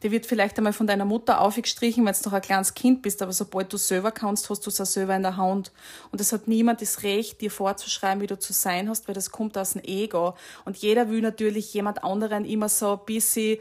Die 0.01 0.09
wird 0.09 0.25
vielleicht 0.25 0.57
einmal 0.57 0.71
von 0.71 0.87
deiner 0.87 1.03
Mutter 1.03 1.41
aufgestrichen, 1.41 2.05
wenn 2.05 2.13
du 2.13 2.29
noch 2.29 2.31
ein 2.31 2.41
kleines 2.41 2.73
Kind 2.73 3.01
bist, 3.01 3.21
aber 3.21 3.33
sobald 3.33 3.73
du 3.73 3.75
selber 3.75 4.13
kannst, 4.13 4.49
hast 4.49 4.65
du 4.65 4.69
es 4.69 4.79
auch 4.79 4.85
selber 4.85 5.13
in 5.13 5.23
der 5.23 5.35
Hand. 5.35 5.73
Und 6.13 6.21
es 6.21 6.31
hat 6.31 6.47
niemand 6.47 6.81
das 6.81 7.03
Recht, 7.03 7.41
dir 7.41 7.51
vorzuschreiben, 7.51 8.21
wie 8.21 8.27
du 8.27 8.39
zu 8.39 8.53
sein 8.53 8.87
hast, 8.87 9.09
weil 9.09 9.13
das 9.13 9.29
kommt 9.29 9.57
aus 9.57 9.73
dem 9.73 9.83
Ego. 9.83 10.35
Und 10.63 10.77
jeder 10.77 11.09
will 11.09 11.19
natürlich 11.19 11.73
jemand 11.73 12.05
anderen 12.05 12.45
immer 12.45 12.69
so 12.69 12.93
ein 12.93 13.05
bisschen 13.05 13.57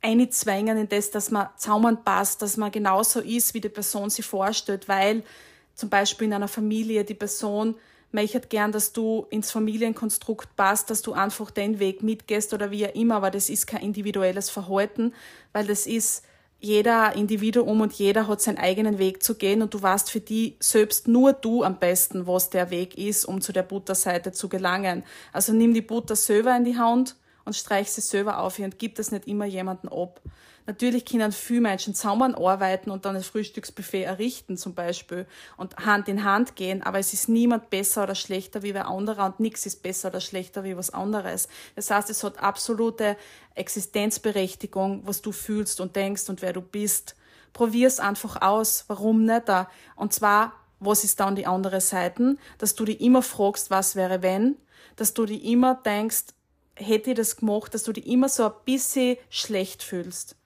einzwängen 0.00 0.78
in 0.78 0.88
das, 0.88 1.10
dass 1.10 1.32
man 1.32 1.48
zusammenpasst, 1.56 2.42
dass 2.42 2.56
man 2.56 2.70
genauso 2.70 3.18
ist, 3.18 3.54
wie 3.54 3.60
die 3.60 3.68
Person 3.68 4.08
sich 4.08 4.24
vorstellt, 4.24 4.86
weil 4.86 5.24
zum 5.74 5.88
Beispiel 5.88 6.28
in 6.28 6.34
einer 6.34 6.46
Familie 6.46 7.02
die 7.02 7.14
Person 7.14 7.74
möchte 8.12 8.40
gern, 8.40 8.72
dass 8.72 8.92
du 8.92 9.26
ins 9.30 9.50
Familienkonstrukt 9.50 10.56
passt, 10.56 10.90
dass 10.90 11.02
du 11.02 11.12
einfach 11.12 11.50
den 11.50 11.78
Weg 11.78 12.02
mitgehst 12.02 12.54
oder 12.54 12.70
wie 12.70 12.86
auch 12.86 12.94
immer, 12.94 13.16
aber 13.16 13.30
das 13.30 13.50
ist 13.50 13.66
kein 13.66 13.82
individuelles 13.82 14.50
Verhalten, 14.50 15.14
weil 15.52 15.66
das 15.66 15.86
ist 15.86 16.24
jeder 16.60 17.14
Individuum 17.14 17.80
und 17.80 17.92
jeder 17.92 18.26
hat 18.26 18.40
seinen 18.40 18.58
eigenen 18.58 18.98
Weg 18.98 19.22
zu 19.22 19.36
gehen 19.36 19.62
und 19.62 19.74
du 19.74 19.80
weißt 19.80 20.10
für 20.10 20.20
die 20.20 20.56
selbst 20.58 21.06
nur 21.06 21.32
du 21.32 21.62
am 21.62 21.78
besten, 21.78 22.26
was 22.26 22.50
der 22.50 22.70
Weg 22.70 22.98
ist, 22.98 23.24
um 23.24 23.40
zu 23.40 23.52
der 23.52 23.62
Butterseite 23.62 24.32
zu 24.32 24.48
gelangen. 24.48 25.04
Also 25.32 25.52
nimm 25.52 25.72
die 25.72 25.82
Butter 25.82 26.16
selber 26.16 26.56
in 26.56 26.64
die 26.64 26.76
Hand 26.76 27.14
und 27.44 27.54
streich 27.54 27.92
sie 27.92 28.00
selber 28.00 28.40
auf 28.40 28.58
und 28.58 28.78
gib 28.78 28.96
das 28.96 29.12
nicht 29.12 29.28
immer 29.28 29.44
jemanden 29.44 29.88
ab. 29.88 30.20
Natürlich 30.68 31.06
können 31.06 31.32
viele 31.32 31.62
Menschen 31.62 31.94
zusammenarbeiten 31.94 32.90
und 32.90 33.06
dann 33.06 33.16
ein 33.16 33.22
Frühstücksbuffet 33.22 34.02
errichten 34.02 34.58
zum 34.58 34.74
Beispiel 34.74 35.26
und 35.56 35.74
Hand 35.78 36.08
in 36.08 36.24
Hand 36.24 36.56
gehen, 36.56 36.82
aber 36.82 36.98
es 36.98 37.14
ist 37.14 37.30
niemand 37.30 37.70
besser 37.70 38.02
oder 38.02 38.14
schlechter 38.14 38.62
wie 38.62 38.74
wer 38.74 38.86
anderer 38.86 39.24
und 39.24 39.40
nichts 39.40 39.64
ist 39.64 39.82
besser 39.82 40.10
oder 40.10 40.20
schlechter 40.20 40.64
wie 40.64 40.76
was 40.76 40.90
anderes. 40.90 41.48
Das 41.74 41.90
heißt, 41.90 42.10
es 42.10 42.22
hat 42.22 42.42
absolute 42.42 43.16
Existenzberechtigung, 43.54 45.06
was 45.06 45.22
du 45.22 45.32
fühlst 45.32 45.80
und 45.80 45.96
denkst 45.96 46.28
und 46.28 46.42
wer 46.42 46.52
du 46.52 46.60
bist. 46.60 47.16
Probier's 47.54 47.98
einfach 47.98 48.42
aus. 48.42 48.84
Warum 48.88 49.24
nicht? 49.24 49.44
Und 49.96 50.12
zwar, 50.12 50.52
was 50.80 51.02
ist 51.02 51.18
dann 51.18 51.34
die 51.34 51.46
andere 51.46 51.80
Seite? 51.80 52.36
Dass 52.58 52.74
du 52.74 52.84
dich 52.84 53.00
immer 53.00 53.22
fragst, 53.22 53.70
was 53.70 53.96
wäre 53.96 54.20
wenn? 54.20 54.58
Dass 54.96 55.14
du 55.14 55.24
dich 55.24 55.42
immer 55.44 55.76
denkst, 55.76 56.26
hätte 56.74 57.12
ich 57.12 57.16
das 57.16 57.36
gemacht, 57.36 57.72
dass 57.72 57.84
du 57.84 57.92
dich 57.94 58.06
immer 58.06 58.28
so 58.28 58.44
ein 58.44 58.52
bisschen 58.66 59.16
schlecht 59.30 59.82
fühlst. 59.82 60.37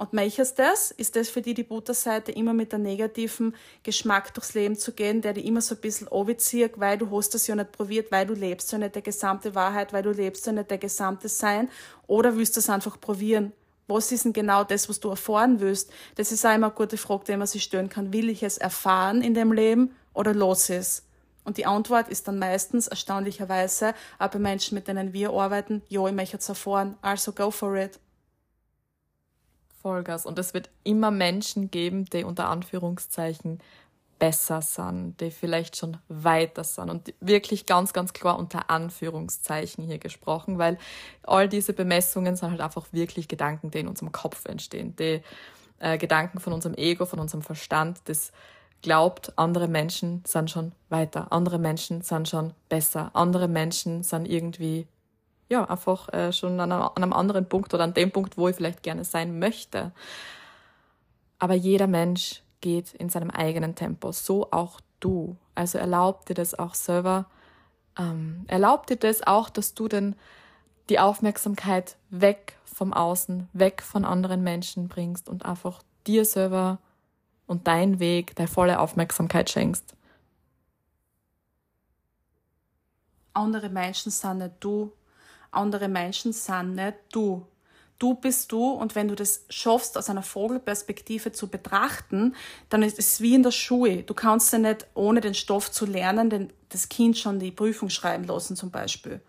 Und 0.00 0.14
möchtest 0.14 0.58
das? 0.58 0.92
Ist 0.92 1.14
das 1.14 1.28
für 1.28 1.42
dich 1.42 1.56
die 1.56 1.62
Butterseite, 1.62 2.32
immer 2.32 2.54
mit 2.54 2.72
einem 2.72 2.84
negativen 2.84 3.54
Geschmack 3.82 4.32
durchs 4.32 4.54
Leben 4.54 4.74
zu 4.74 4.92
gehen, 4.92 5.20
der 5.20 5.34
dich 5.34 5.44
immer 5.44 5.60
so 5.60 5.74
ein 5.74 5.80
bisschen 5.82 6.08
overzieht, 6.08 6.80
weil 6.80 6.96
du 6.96 7.14
hast 7.14 7.34
das 7.34 7.46
ja 7.46 7.54
nicht 7.54 7.70
probiert, 7.70 8.10
weil 8.10 8.24
du 8.24 8.32
lebst 8.32 8.72
ja 8.72 8.78
nicht 8.78 8.94
der 8.94 9.02
gesamte 9.02 9.54
Wahrheit, 9.54 9.92
weil 9.92 10.02
du 10.02 10.12
lebst 10.12 10.46
ja 10.46 10.52
nicht 10.52 10.70
der 10.70 10.78
gesamte 10.78 11.28
Sein? 11.28 11.68
Oder 12.06 12.34
willst 12.34 12.56
du 12.56 12.60
es 12.60 12.70
einfach 12.70 12.98
probieren? 12.98 13.52
Was 13.88 14.10
ist 14.10 14.24
denn 14.24 14.32
genau 14.32 14.64
das, 14.64 14.88
was 14.88 15.00
du 15.00 15.10
erfahren 15.10 15.60
willst? 15.60 15.92
Das 16.14 16.32
ist 16.32 16.46
auch 16.46 16.54
immer 16.54 16.68
eine 16.68 16.74
gute 16.76 16.96
Frage, 16.96 17.24
die 17.24 17.36
man 17.36 17.46
sich 17.46 17.62
stellen 17.62 17.90
kann. 17.90 18.10
Will 18.10 18.30
ich 18.30 18.42
es 18.42 18.56
erfahren 18.56 19.20
in 19.20 19.34
dem 19.34 19.52
Leben 19.52 19.94
oder 20.14 20.32
los 20.32 20.70
es? 20.70 21.04
Und 21.44 21.58
die 21.58 21.66
Antwort 21.66 22.08
ist 22.08 22.26
dann 22.26 22.38
meistens 22.38 22.88
erstaunlicherweise, 22.88 23.92
bei 24.18 24.38
Menschen, 24.38 24.76
mit 24.76 24.88
denen 24.88 25.12
wir 25.12 25.28
arbeiten, 25.30 25.82
ja, 25.90 26.06
ich 26.06 26.14
möchte 26.14 26.38
es 26.38 26.48
erfahren, 26.48 26.96
also 27.02 27.32
go 27.32 27.50
for 27.50 27.76
it. 27.76 28.00
Vollgas. 29.82 30.26
Und 30.26 30.38
es 30.38 30.54
wird 30.54 30.70
immer 30.84 31.10
Menschen 31.10 31.70
geben, 31.70 32.04
die 32.06 32.24
unter 32.24 32.48
Anführungszeichen 32.48 33.60
besser 34.18 34.60
sind, 34.62 35.18
die 35.20 35.30
vielleicht 35.30 35.76
schon 35.76 35.96
weiter 36.08 36.62
sind 36.62 36.90
und 36.90 37.14
wirklich 37.20 37.66
ganz, 37.66 37.92
ganz 37.92 38.12
klar 38.12 38.38
unter 38.38 38.70
Anführungszeichen 38.70 39.82
hier 39.82 39.98
gesprochen, 39.98 40.58
weil 40.58 40.78
all 41.22 41.48
diese 41.48 41.72
Bemessungen 41.72 42.36
sind 42.36 42.50
halt 42.50 42.60
einfach 42.60 42.86
wirklich 42.92 43.28
Gedanken, 43.28 43.70
die 43.70 43.80
in 43.80 43.88
unserem 43.88 44.12
Kopf 44.12 44.44
entstehen, 44.44 44.94
die 44.96 45.22
äh, 45.80 45.96
Gedanken 45.96 46.38
von 46.38 46.52
unserem 46.52 46.74
Ego, 46.76 47.06
von 47.06 47.18
unserem 47.18 47.42
Verstand, 47.42 48.00
das 48.04 48.30
glaubt, 48.82 49.32
andere 49.36 49.68
Menschen 49.68 50.22
sind 50.26 50.50
schon 50.50 50.72
weiter, 50.90 51.32
andere 51.32 51.58
Menschen 51.58 52.02
sind 52.02 52.28
schon 52.28 52.52
besser, 52.68 53.10
andere 53.14 53.48
Menschen 53.48 54.02
sind 54.02 54.26
irgendwie 54.26 54.86
ja, 55.50 55.64
einfach 55.64 56.08
äh, 56.12 56.32
schon 56.32 56.58
an, 56.60 56.72
an 56.72 56.90
einem 56.96 57.12
anderen 57.12 57.46
Punkt 57.48 57.74
oder 57.74 57.84
an 57.84 57.92
dem 57.92 58.12
Punkt, 58.12 58.38
wo 58.38 58.48
ich 58.48 58.56
vielleicht 58.56 58.82
gerne 58.82 59.04
sein 59.04 59.38
möchte. 59.38 59.92
Aber 61.38 61.54
jeder 61.54 61.88
Mensch 61.88 62.42
geht 62.60 62.94
in 62.94 63.10
seinem 63.10 63.30
eigenen 63.30 63.74
Tempo, 63.74 64.12
so 64.12 64.50
auch 64.52 64.80
du. 65.00 65.36
Also 65.56 65.78
erlaub 65.78 66.24
dir 66.26 66.34
das 66.34 66.56
auch 66.56 66.74
selber, 66.74 67.26
ähm, 67.98 68.44
erlaub 68.46 68.86
dir 68.86 68.96
das 68.96 69.26
auch, 69.26 69.50
dass 69.50 69.74
du 69.74 69.88
denn 69.88 70.14
die 70.88 71.00
Aufmerksamkeit 71.00 71.96
weg 72.10 72.56
vom 72.64 72.92
Außen, 72.92 73.48
weg 73.52 73.82
von 73.82 74.04
anderen 74.04 74.44
Menschen 74.44 74.88
bringst 74.88 75.28
und 75.28 75.44
einfach 75.44 75.82
dir 76.06 76.24
selber 76.24 76.78
und 77.46 77.66
dein 77.66 77.98
Weg, 77.98 78.36
deine 78.36 78.48
volle 78.48 78.78
Aufmerksamkeit 78.78 79.50
schenkst. 79.50 79.96
Andere 83.32 83.68
Menschen 83.68 84.10
sind 84.12 84.38
nicht 84.38 84.54
du, 84.60 84.92
andere 85.50 85.88
Menschen 85.88 86.32
sind 86.32 86.74
nicht 86.76 86.94
du. 87.12 87.46
Du 87.98 88.14
bist 88.14 88.50
du 88.50 88.70
und 88.70 88.94
wenn 88.94 89.08
du 89.08 89.14
das 89.14 89.44
schaffst, 89.50 89.98
aus 89.98 90.08
einer 90.08 90.22
Vogelperspektive 90.22 91.32
zu 91.32 91.48
betrachten, 91.48 92.34
dann 92.70 92.82
ist 92.82 92.98
es 92.98 93.20
wie 93.20 93.34
in 93.34 93.42
der 93.42 93.50
Schule. 93.50 94.04
Du 94.04 94.14
kannst 94.14 94.52
ja 94.54 94.58
nicht, 94.58 94.86
ohne 94.94 95.20
den 95.20 95.34
Stoff 95.34 95.70
zu 95.70 95.84
lernen, 95.84 96.30
den, 96.30 96.52
das 96.70 96.88
Kind 96.88 97.18
schon 97.18 97.38
die 97.38 97.50
Prüfung 97.50 97.90
schreiben 97.90 98.24
lassen 98.24 98.56
zum 98.56 98.70
Beispiel. 98.70 99.20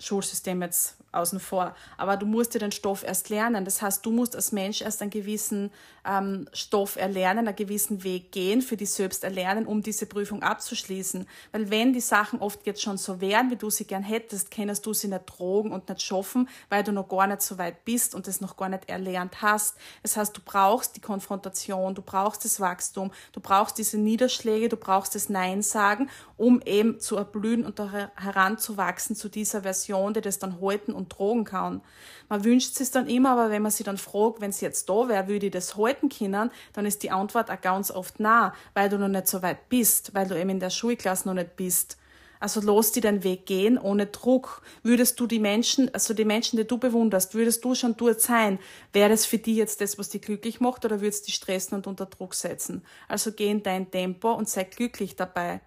Schulsystem 0.00 0.60
jetzt 0.62 0.96
außen 1.12 1.40
vor. 1.40 1.74
Aber 1.96 2.16
du 2.16 2.26
musst 2.26 2.54
dir 2.54 2.58
den 2.58 2.72
Stoff 2.72 3.02
erst 3.02 3.28
lernen. 3.28 3.64
Das 3.64 3.82
heißt, 3.82 4.04
du 4.04 4.10
musst 4.10 4.36
als 4.36 4.52
Mensch 4.52 4.80
erst 4.82 5.02
einen 5.02 5.10
gewissen 5.10 5.70
ähm, 6.04 6.48
Stoff 6.52 6.96
erlernen, 6.96 7.48
einen 7.48 7.56
gewissen 7.56 8.04
Weg 8.04 8.32
gehen, 8.32 8.62
für 8.62 8.76
dich 8.76 8.90
selbst 8.90 9.24
erlernen, 9.24 9.66
um 9.66 9.82
diese 9.82 10.06
Prüfung 10.06 10.42
abzuschließen. 10.42 11.26
Weil 11.52 11.70
wenn 11.70 11.92
die 11.92 12.00
Sachen 12.00 12.40
oft 12.40 12.66
jetzt 12.66 12.82
schon 12.82 12.96
so 12.96 13.20
wären, 13.20 13.50
wie 13.50 13.56
du 13.56 13.70
sie 13.70 13.84
gern 13.84 14.02
hättest, 14.02 14.50
kannst 14.50 14.86
du 14.86 14.92
sie 14.92 15.08
nicht 15.08 15.26
drogen 15.26 15.72
und 15.72 15.88
nicht 15.88 16.02
schaffen, 16.02 16.48
weil 16.68 16.84
du 16.84 16.92
noch 16.92 17.08
gar 17.08 17.26
nicht 17.26 17.42
so 17.42 17.58
weit 17.58 17.84
bist 17.84 18.14
und 18.14 18.26
das 18.26 18.40
noch 18.40 18.56
gar 18.56 18.68
nicht 18.68 18.88
erlernt 18.88 19.42
hast. 19.42 19.76
Das 20.02 20.16
heißt, 20.16 20.36
du 20.36 20.40
brauchst 20.44 20.96
die 20.96 21.00
Konfrontation, 21.00 21.94
du 21.94 22.02
brauchst 22.02 22.44
das 22.44 22.60
Wachstum, 22.60 23.10
du 23.32 23.40
brauchst 23.40 23.78
diese 23.78 23.98
Niederschläge, 23.98 24.68
du 24.68 24.76
brauchst 24.76 25.14
das 25.14 25.28
Nein 25.28 25.62
sagen, 25.62 26.08
um 26.36 26.62
eben 26.64 27.00
zu 27.00 27.16
erblühen 27.16 27.64
und 27.64 27.80
heranzuwachsen 27.80 29.16
zu 29.16 29.28
dieser 29.28 29.62
Version, 29.62 30.14
die 30.14 30.20
das 30.20 30.38
dann 30.38 30.60
halten 30.60 30.92
und 31.00 31.10
tragen 31.10 31.44
kann. 31.44 31.80
Man 32.28 32.44
wünscht 32.44 32.80
es 32.80 32.90
dann 32.90 33.08
immer, 33.08 33.30
aber 33.30 33.50
wenn 33.50 33.62
man 33.62 33.72
sich 33.72 33.84
dann 33.84 33.98
fragt, 33.98 34.40
wenn 34.40 34.50
es 34.50 34.60
jetzt 34.60 34.88
da 34.88 35.08
wäre, 35.08 35.26
würde 35.26 35.46
ich 35.46 35.52
das 35.52 35.76
halten 35.76 36.08
können, 36.08 36.50
dann 36.72 36.86
ist 36.86 37.02
die 37.02 37.10
Antwort 37.10 37.50
auch 37.50 37.60
ganz 37.60 37.90
oft 37.90 38.20
nah, 38.20 38.54
weil 38.74 38.88
du 38.88 38.98
noch 38.98 39.08
nicht 39.08 39.26
so 39.26 39.42
weit 39.42 39.68
bist, 39.68 40.14
weil 40.14 40.28
du 40.28 40.38
eben 40.38 40.50
in 40.50 40.60
der 40.60 40.70
Schulklasse 40.70 41.26
noch 41.26 41.34
nicht 41.34 41.56
bist. 41.56 41.96
Also 42.40 42.62
los 42.62 42.90
die 42.90 43.02
den 43.02 43.22
Weg 43.22 43.44
gehen 43.44 43.76
ohne 43.78 44.06
Druck. 44.06 44.62
Würdest 44.82 45.20
du 45.20 45.26
die 45.26 45.38
Menschen, 45.38 45.92
also 45.92 46.14
die 46.14 46.24
Menschen, 46.24 46.56
die 46.56 46.66
du 46.66 46.78
bewunderst, 46.78 47.34
würdest 47.34 47.62
du 47.64 47.74
schon 47.74 47.98
dort 47.98 48.22
sein? 48.22 48.58
Wäre 48.94 49.10
das 49.10 49.26
für 49.26 49.36
die 49.36 49.56
jetzt 49.56 49.82
das, 49.82 49.98
was 49.98 50.08
dich 50.08 50.22
glücklich 50.22 50.58
macht, 50.58 50.86
oder 50.86 51.02
würdest 51.02 51.24
du 51.24 51.26
dich 51.26 51.34
stressen 51.34 51.76
und 51.76 51.86
unter 51.86 52.06
Druck 52.06 52.34
setzen? 52.34 52.82
Also 53.08 53.32
geh 53.32 53.50
in 53.50 53.62
dein 53.62 53.90
Tempo 53.90 54.32
und 54.32 54.48
sei 54.48 54.64
glücklich 54.64 55.16
dabei. 55.16 55.60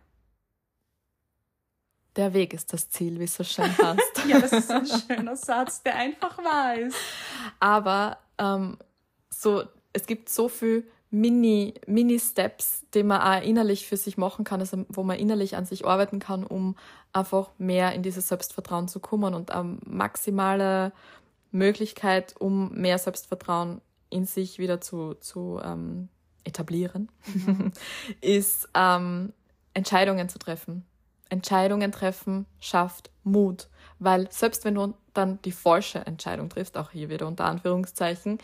Der 2.16 2.34
Weg 2.34 2.54
ist 2.54 2.72
das 2.74 2.90
Ziel, 2.90 3.20
wie 3.20 3.24
es 3.24 3.36
so 3.36 3.44
schön 3.44 3.76
heißt. 3.78 4.26
ja, 4.28 4.40
das 4.40 4.52
ist 4.52 4.70
ein 4.70 4.86
schöner 4.86 5.36
Satz, 5.36 5.82
der 5.82 5.96
einfach 5.96 6.38
wahr 6.38 6.76
ist. 6.76 6.96
Aber 7.60 8.18
ähm, 8.38 8.78
so, 9.30 9.64
es 9.94 10.06
gibt 10.06 10.30
so 10.30 10.48
viel 10.48 10.88
Mini, 11.10 11.76
Mini-Steps, 11.86 12.86
die 12.94 13.04
man 13.04 13.22
auch 13.22 13.46
innerlich 13.46 13.88
für 13.88 13.98
sich 13.98 14.18
machen 14.18 14.46
kann, 14.46 14.60
also 14.60 14.86
wo 14.90 15.04
man 15.04 15.18
innerlich 15.18 15.56
an 15.56 15.66
sich 15.66 15.86
arbeiten 15.86 16.20
kann, 16.20 16.44
um 16.44 16.76
einfach 17.14 17.52
mehr 17.60 17.94
in 17.94 18.02
dieses 18.02 18.28
Selbstvertrauen 18.28 18.88
zu 18.88 19.00
kommen 19.00 19.34
und 19.34 19.52
eine 19.52 19.78
maximale 19.86 20.92
Möglichkeit, 21.52 22.36
um 22.40 22.74
mehr 22.74 22.98
Selbstvertrauen 22.98 23.82
in 24.10 24.26
sich 24.26 24.58
wieder 24.58 24.82
zu, 24.82 25.14
zu 25.16 25.62
ähm, 25.64 26.10
etablieren, 26.44 27.10
mhm. 27.26 27.72
ist 28.22 28.70
ähm, 28.74 29.34
Entscheidungen 29.74 30.30
zu 30.30 30.40
treffen. 30.40 30.84
Entscheidungen 31.30 31.92
treffen 31.92 32.46
schafft 32.60 33.10
Mut, 33.24 33.68
weil 34.00 34.32
selbst 34.32 34.66
wenn 34.66 34.76
du 34.76 34.94
dann 35.14 35.42
die 35.44 35.52
falsche 35.52 36.00
Entscheidung 36.06 36.50
triffst, 36.50 36.78
auch 36.78 36.92
hier 36.92 37.10
wieder 37.10 37.28
unter 37.28 37.46
Anführungszeichen, 37.46 38.40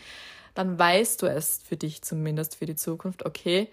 dann 0.54 0.78
weißt 0.78 1.22
du 1.22 1.26
es 1.26 1.62
für 1.62 1.76
dich 1.76 2.02
zumindest 2.02 2.56
für 2.56 2.66
die 2.66 2.74
Zukunft, 2.74 3.24
okay, 3.24 3.68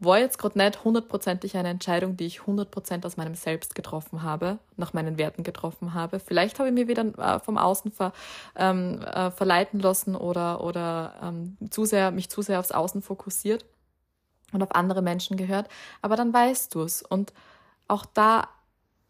war 0.00 0.18
jetzt 0.18 0.38
gerade 0.38 0.58
nicht 0.58 0.82
hundertprozentig 0.82 1.56
eine 1.56 1.68
Entscheidung, 1.68 2.16
die 2.16 2.24
ich 2.24 2.46
hundertprozentig 2.46 3.06
aus 3.06 3.18
meinem 3.18 3.34
Selbst 3.34 3.74
getroffen 3.74 4.22
habe, 4.22 4.58
nach 4.76 4.94
meinen 4.94 5.18
Werten 5.18 5.42
getroffen 5.42 5.92
habe. 5.92 6.20
Vielleicht 6.20 6.58
habe 6.58 6.70
ich 6.70 6.74
mir 6.74 6.88
wieder 6.88 7.04
äh, 7.18 7.38
vom 7.40 7.58
Außen 7.58 7.92
ver, 7.92 8.12
ähm, 8.56 9.02
äh, 9.02 9.30
verleiten 9.30 9.78
lassen 9.78 10.16
oder, 10.16 10.64
oder 10.64 11.14
ähm, 11.22 11.58
zu 11.68 11.84
sehr, 11.84 12.10
mich 12.12 12.30
zu 12.30 12.40
sehr 12.40 12.58
aufs 12.58 12.72
Außen 12.72 13.02
fokussiert 13.02 13.66
und 14.52 14.62
auf 14.62 14.74
andere 14.74 15.02
Menschen 15.02 15.36
gehört. 15.36 15.68
Aber 16.00 16.16
dann 16.16 16.32
weißt 16.32 16.74
du 16.74 16.80
es. 16.80 17.02
Und 17.02 17.34
auch 17.90 18.06
da 18.06 18.48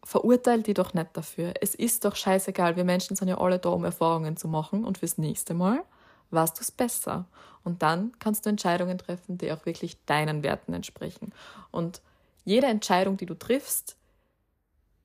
verurteil 0.02 0.62
die 0.62 0.74
doch 0.74 0.94
nicht 0.94 1.08
dafür. 1.12 1.54
Es 1.60 1.74
ist 1.74 2.04
doch 2.04 2.16
scheißegal. 2.16 2.76
Wir 2.76 2.84
Menschen 2.84 3.16
sind 3.16 3.28
ja 3.28 3.38
alle 3.38 3.58
da, 3.58 3.68
um 3.68 3.84
Erfahrungen 3.84 4.36
zu 4.36 4.48
machen 4.48 4.84
und 4.84 4.98
fürs 4.98 5.18
nächste 5.18 5.54
Mal 5.54 5.84
warst 6.30 6.58
du 6.58 6.62
es 6.62 6.70
besser. 6.70 7.26
Und 7.62 7.82
dann 7.82 8.12
kannst 8.18 8.46
du 8.46 8.50
Entscheidungen 8.50 8.96
treffen, 8.96 9.36
die 9.36 9.52
auch 9.52 9.66
wirklich 9.66 10.02
deinen 10.06 10.42
Werten 10.42 10.72
entsprechen. 10.72 11.32
Und 11.70 12.00
jede 12.44 12.66
Entscheidung, 12.66 13.18
die 13.18 13.26
du 13.26 13.34
triffst, 13.34 13.96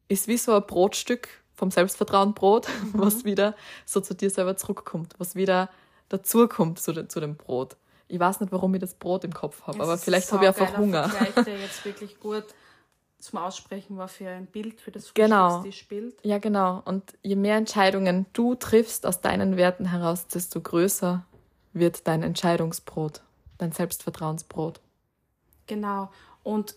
ist 0.08 0.27
wie 0.27 0.38
so 0.38 0.55
ein 0.55 0.65
Brotstück 0.65 1.27
vom 1.55 1.72
Selbstvertrauen 1.72 2.34
Brot, 2.34 2.67
mhm. 2.67 2.91
was 2.94 3.25
wieder 3.25 3.55
so 3.86 4.00
zu 4.00 4.13
dir 4.13 4.29
selber 4.29 4.55
zurückkommt, 4.55 5.15
was 5.17 5.36
wieder 5.36 5.70
dazukommt 6.10 6.79
zu, 6.79 7.08
zu 7.08 7.20
dem 7.20 7.36
Brot. 7.36 7.75
Ich 8.08 8.20
weiß 8.20 8.39
nicht, 8.39 8.51
warum 8.51 8.74
ich 8.75 8.82
das 8.82 8.94
Brot 8.94 9.24
im 9.24 9.34
Kopf 9.34 9.63
habe, 9.63 9.82
aber 9.82 9.98
vielleicht 9.98 10.32
habe 10.32 10.46
ich 10.46 10.50
einfach 10.50 10.77
Hunger. 10.77 11.10
Vergleich, 11.10 11.46
der 11.46 11.60
jetzt 11.60 11.84
wirklich 11.84 12.20
gut 12.20 12.46
zum 13.25 13.39
Aussprechen 13.39 13.98
war 13.98 14.08
für 14.08 14.29
ein 14.29 14.46
Bild, 14.46 14.79
für 14.79 14.91
das 14.91 15.13
genau. 15.13 15.63
Bild. 15.89 16.15
Ja, 16.24 16.38
genau. 16.38 16.82
Und 16.86 17.03
je 17.24 17.36
mehr 17.36 17.58
Entscheidungen 17.58 18.27
du 18.34 18.55
triffst 18.55 19.05
aus 19.05 19.22
deinen 19.22 19.58
Werten 19.58 19.86
heraus, 19.86 20.27
desto 20.27 20.62
größer 20.62 21.25
wird 21.74 22.08
dein 22.08 22.22
Entscheidungsbrot, 22.22 23.22
dein 23.58 23.72
Selbstvertrauensbrot. 23.72 24.79
Genau. 25.65 26.12
Und 26.44 26.75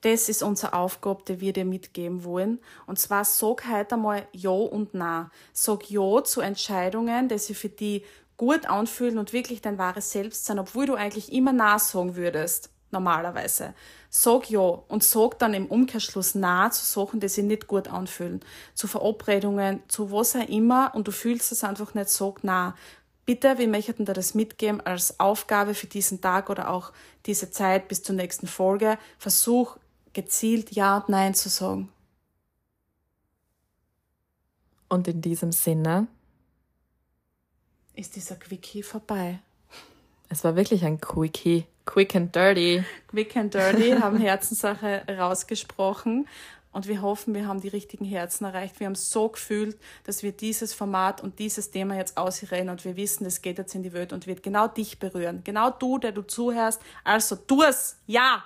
das 0.00 0.28
ist 0.28 0.42
unsere 0.42 0.74
Aufgabe, 0.74 1.22
die 1.28 1.40
wir 1.40 1.52
dir 1.52 1.64
mitgeben 1.64 2.24
wollen. 2.24 2.58
Und 2.86 2.98
zwar 2.98 3.24
sag 3.24 3.66
heute 3.70 3.94
einmal 3.94 4.26
Ja 4.32 4.50
und 4.50 4.90
Na. 4.92 5.30
Sag 5.52 5.88
Ja 5.90 6.24
zu 6.24 6.40
Entscheidungen, 6.40 7.28
die 7.28 7.38
sich 7.38 7.56
für 7.56 7.68
dich 7.68 8.04
gut 8.36 8.66
anfühlen 8.66 9.18
und 9.18 9.32
wirklich 9.32 9.62
dein 9.62 9.78
wahres 9.78 10.10
Selbst 10.10 10.44
sein, 10.44 10.58
obwohl 10.58 10.86
du 10.86 10.94
eigentlich 10.94 11.32
immer 11.32 11.52
nah 11.52 11.78
sagen 11.78 12.16
würdest, 12.16 12.73
normalerweise. 12.94 13.74
Sag 14.08 14.48
ja 14.48 14.60
und 14.60 15.04
sag 15.04 15.38
dann 15.38 15.52
im 15.52 15.66
Umkehrschluss 15.66 16.34
nah 16.34 16.70
zu 16.70 16.84
Sachen, 16.84 17.20
die 17.20 17.28
sich 17.28 17.44
nicht 17.44 17.66
gut 17.66 17.88
anfühlen. 17.88 18.40
Zu 18.72 18.86
Verabredungen, 18.86 19.82
zu 19.88 20.10
was 20.10 20.34
auch 20.34 20.48
immer 20.48 20.94
und 20.94 21.06
du 21.06 21.12
fühlst 21.12 21.52
es 21.52 21.62
einfach 21.62 21.92
nicht, 21.92 22.08
sag 22.08 22.42
nah. 22.42 22.74
Bitte, 23.26 23.58
wir 23.58 23.68
möchten 23.68 24.04
dir 24.04 24.12
das 24.12 24.34
mitgeben 24.34 24.80
als 24.80 25.18
Aufgabe 25.20 25.74
für 25.74 25.86
diesen 25.86 26.20
Tag 26.20 26.50
oder 26.50 26.70
auch 26.70 26.92
diese 27.26 27.50
Zeit 27.50 27.88
bis 27.88 28.02
zur 28.02 28.14
nächsten 28.14 28.46
Folge. 28.46 28.98
Versuch 29.18 29.76
gezielt 30.12 30.72
Ja 30.72 30.98
und 30.98 31.08
Nein 31.08 31.34
zu 31.34 31.48
sagen. 31.48 31.90
Und 34.88 35.08
in 35.08 35.20
diesem 35.20 35.52
Sinne 35.52 36.06
ist 37.94 38.16
dieser 38.16 38.36
Quickie 38.36 38.82
vorbei. 38.82 39.40
Es 40.34 40.42
war 40.42 40.56
wirklich 40.56 40.84
ein 40.84 41.00
Quickie. 41.00 41.64
Quick 41.84 42.16
and 42.16 42.34
dirty. 42.34 42.82
Quick 43.06 43.36
and 43.36 43.54
dirty 43.54 43.92
haben 44.00 44.18
Herzenssache 44.18 45.04
rausgesprochen. 45.08 46.26
Und 46.72 46.88
wir 46.88 47.02
hoffen, 47.02 47.34
wir 47.34 47.46
haben 47.46 47.60
die 47.60 47.68
richtigen 47.68 48.04
Herzen 48.04 48.44
erreicht. 48.44 48.80
Wir 48.80 48.88
haben 48.88 48.96
so 48.96 49.28
gefühlt, 49.28 49.78
dass 50.02 50.24
wir 50.24 50.32
dieses 50.32 50.74
Format 50.74 51.22
und 51.22 51.38
dieses 51.38 51.70
Thema 51.70 51.94
jetzt 51.94 52.16
ausrennen 52.16 52.70
und 52.70 52.84
wir 52.84 52.96
wissen, 52.96 53.24
es 53.26 53.42
geht 53.42 53.58
jetzt 53.58 53.76
in 53.76 53.84
die 53.84 53.92
Welt 53.92 54.12
und 54.12 54.26
wird 54.26 54.42
genau 54.42 54.66
dich 54.66 54.98
berühren. 54.98 55.42
Genau 55.44 55.70
du, 55.70 55.98
der 55.98 56.10
du 56.10 56.22
zuhörst. 56.22 56.82
Also 57.04 57.36
tu 57.36 57.62
es! 57.62 57.96
Ja! 58.08 58.42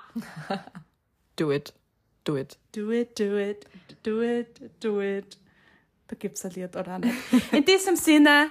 do 1.37 1.51
it. 1.51 1.73
Do 2.25 2.37
it. 2.37 2.59
Do 2.73 2.93
it, 2.93 3.19
do 3.19 3.39
it, 3.39 3.67
do 4.03 4.21
it, 4.21 4.61
do 4.81 5.01
it. 5.01 5.39
Da 6.09 6.17
gibt's 6.17 6.45
ein 6.45 6.51
Lied, 6.51 6.77
oder 6.77 6.99
nicht? 6.99 7.17
In 7.51 7.65
diesem 7.65 7.97
Sinne, 7.97 8.51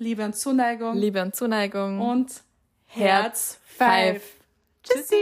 Liebe 0.00 0.24
und 0.24 0.34
Zuneigung. 0.34 0.96
Liebe 0.96 1.20
und 1.20 1.36
Zuneigung. 1.36 2.00
Und 2.00 2.32
Herz 2.86 3.58
5. 3.76 4.22
Tschüssi. 4.82 5.14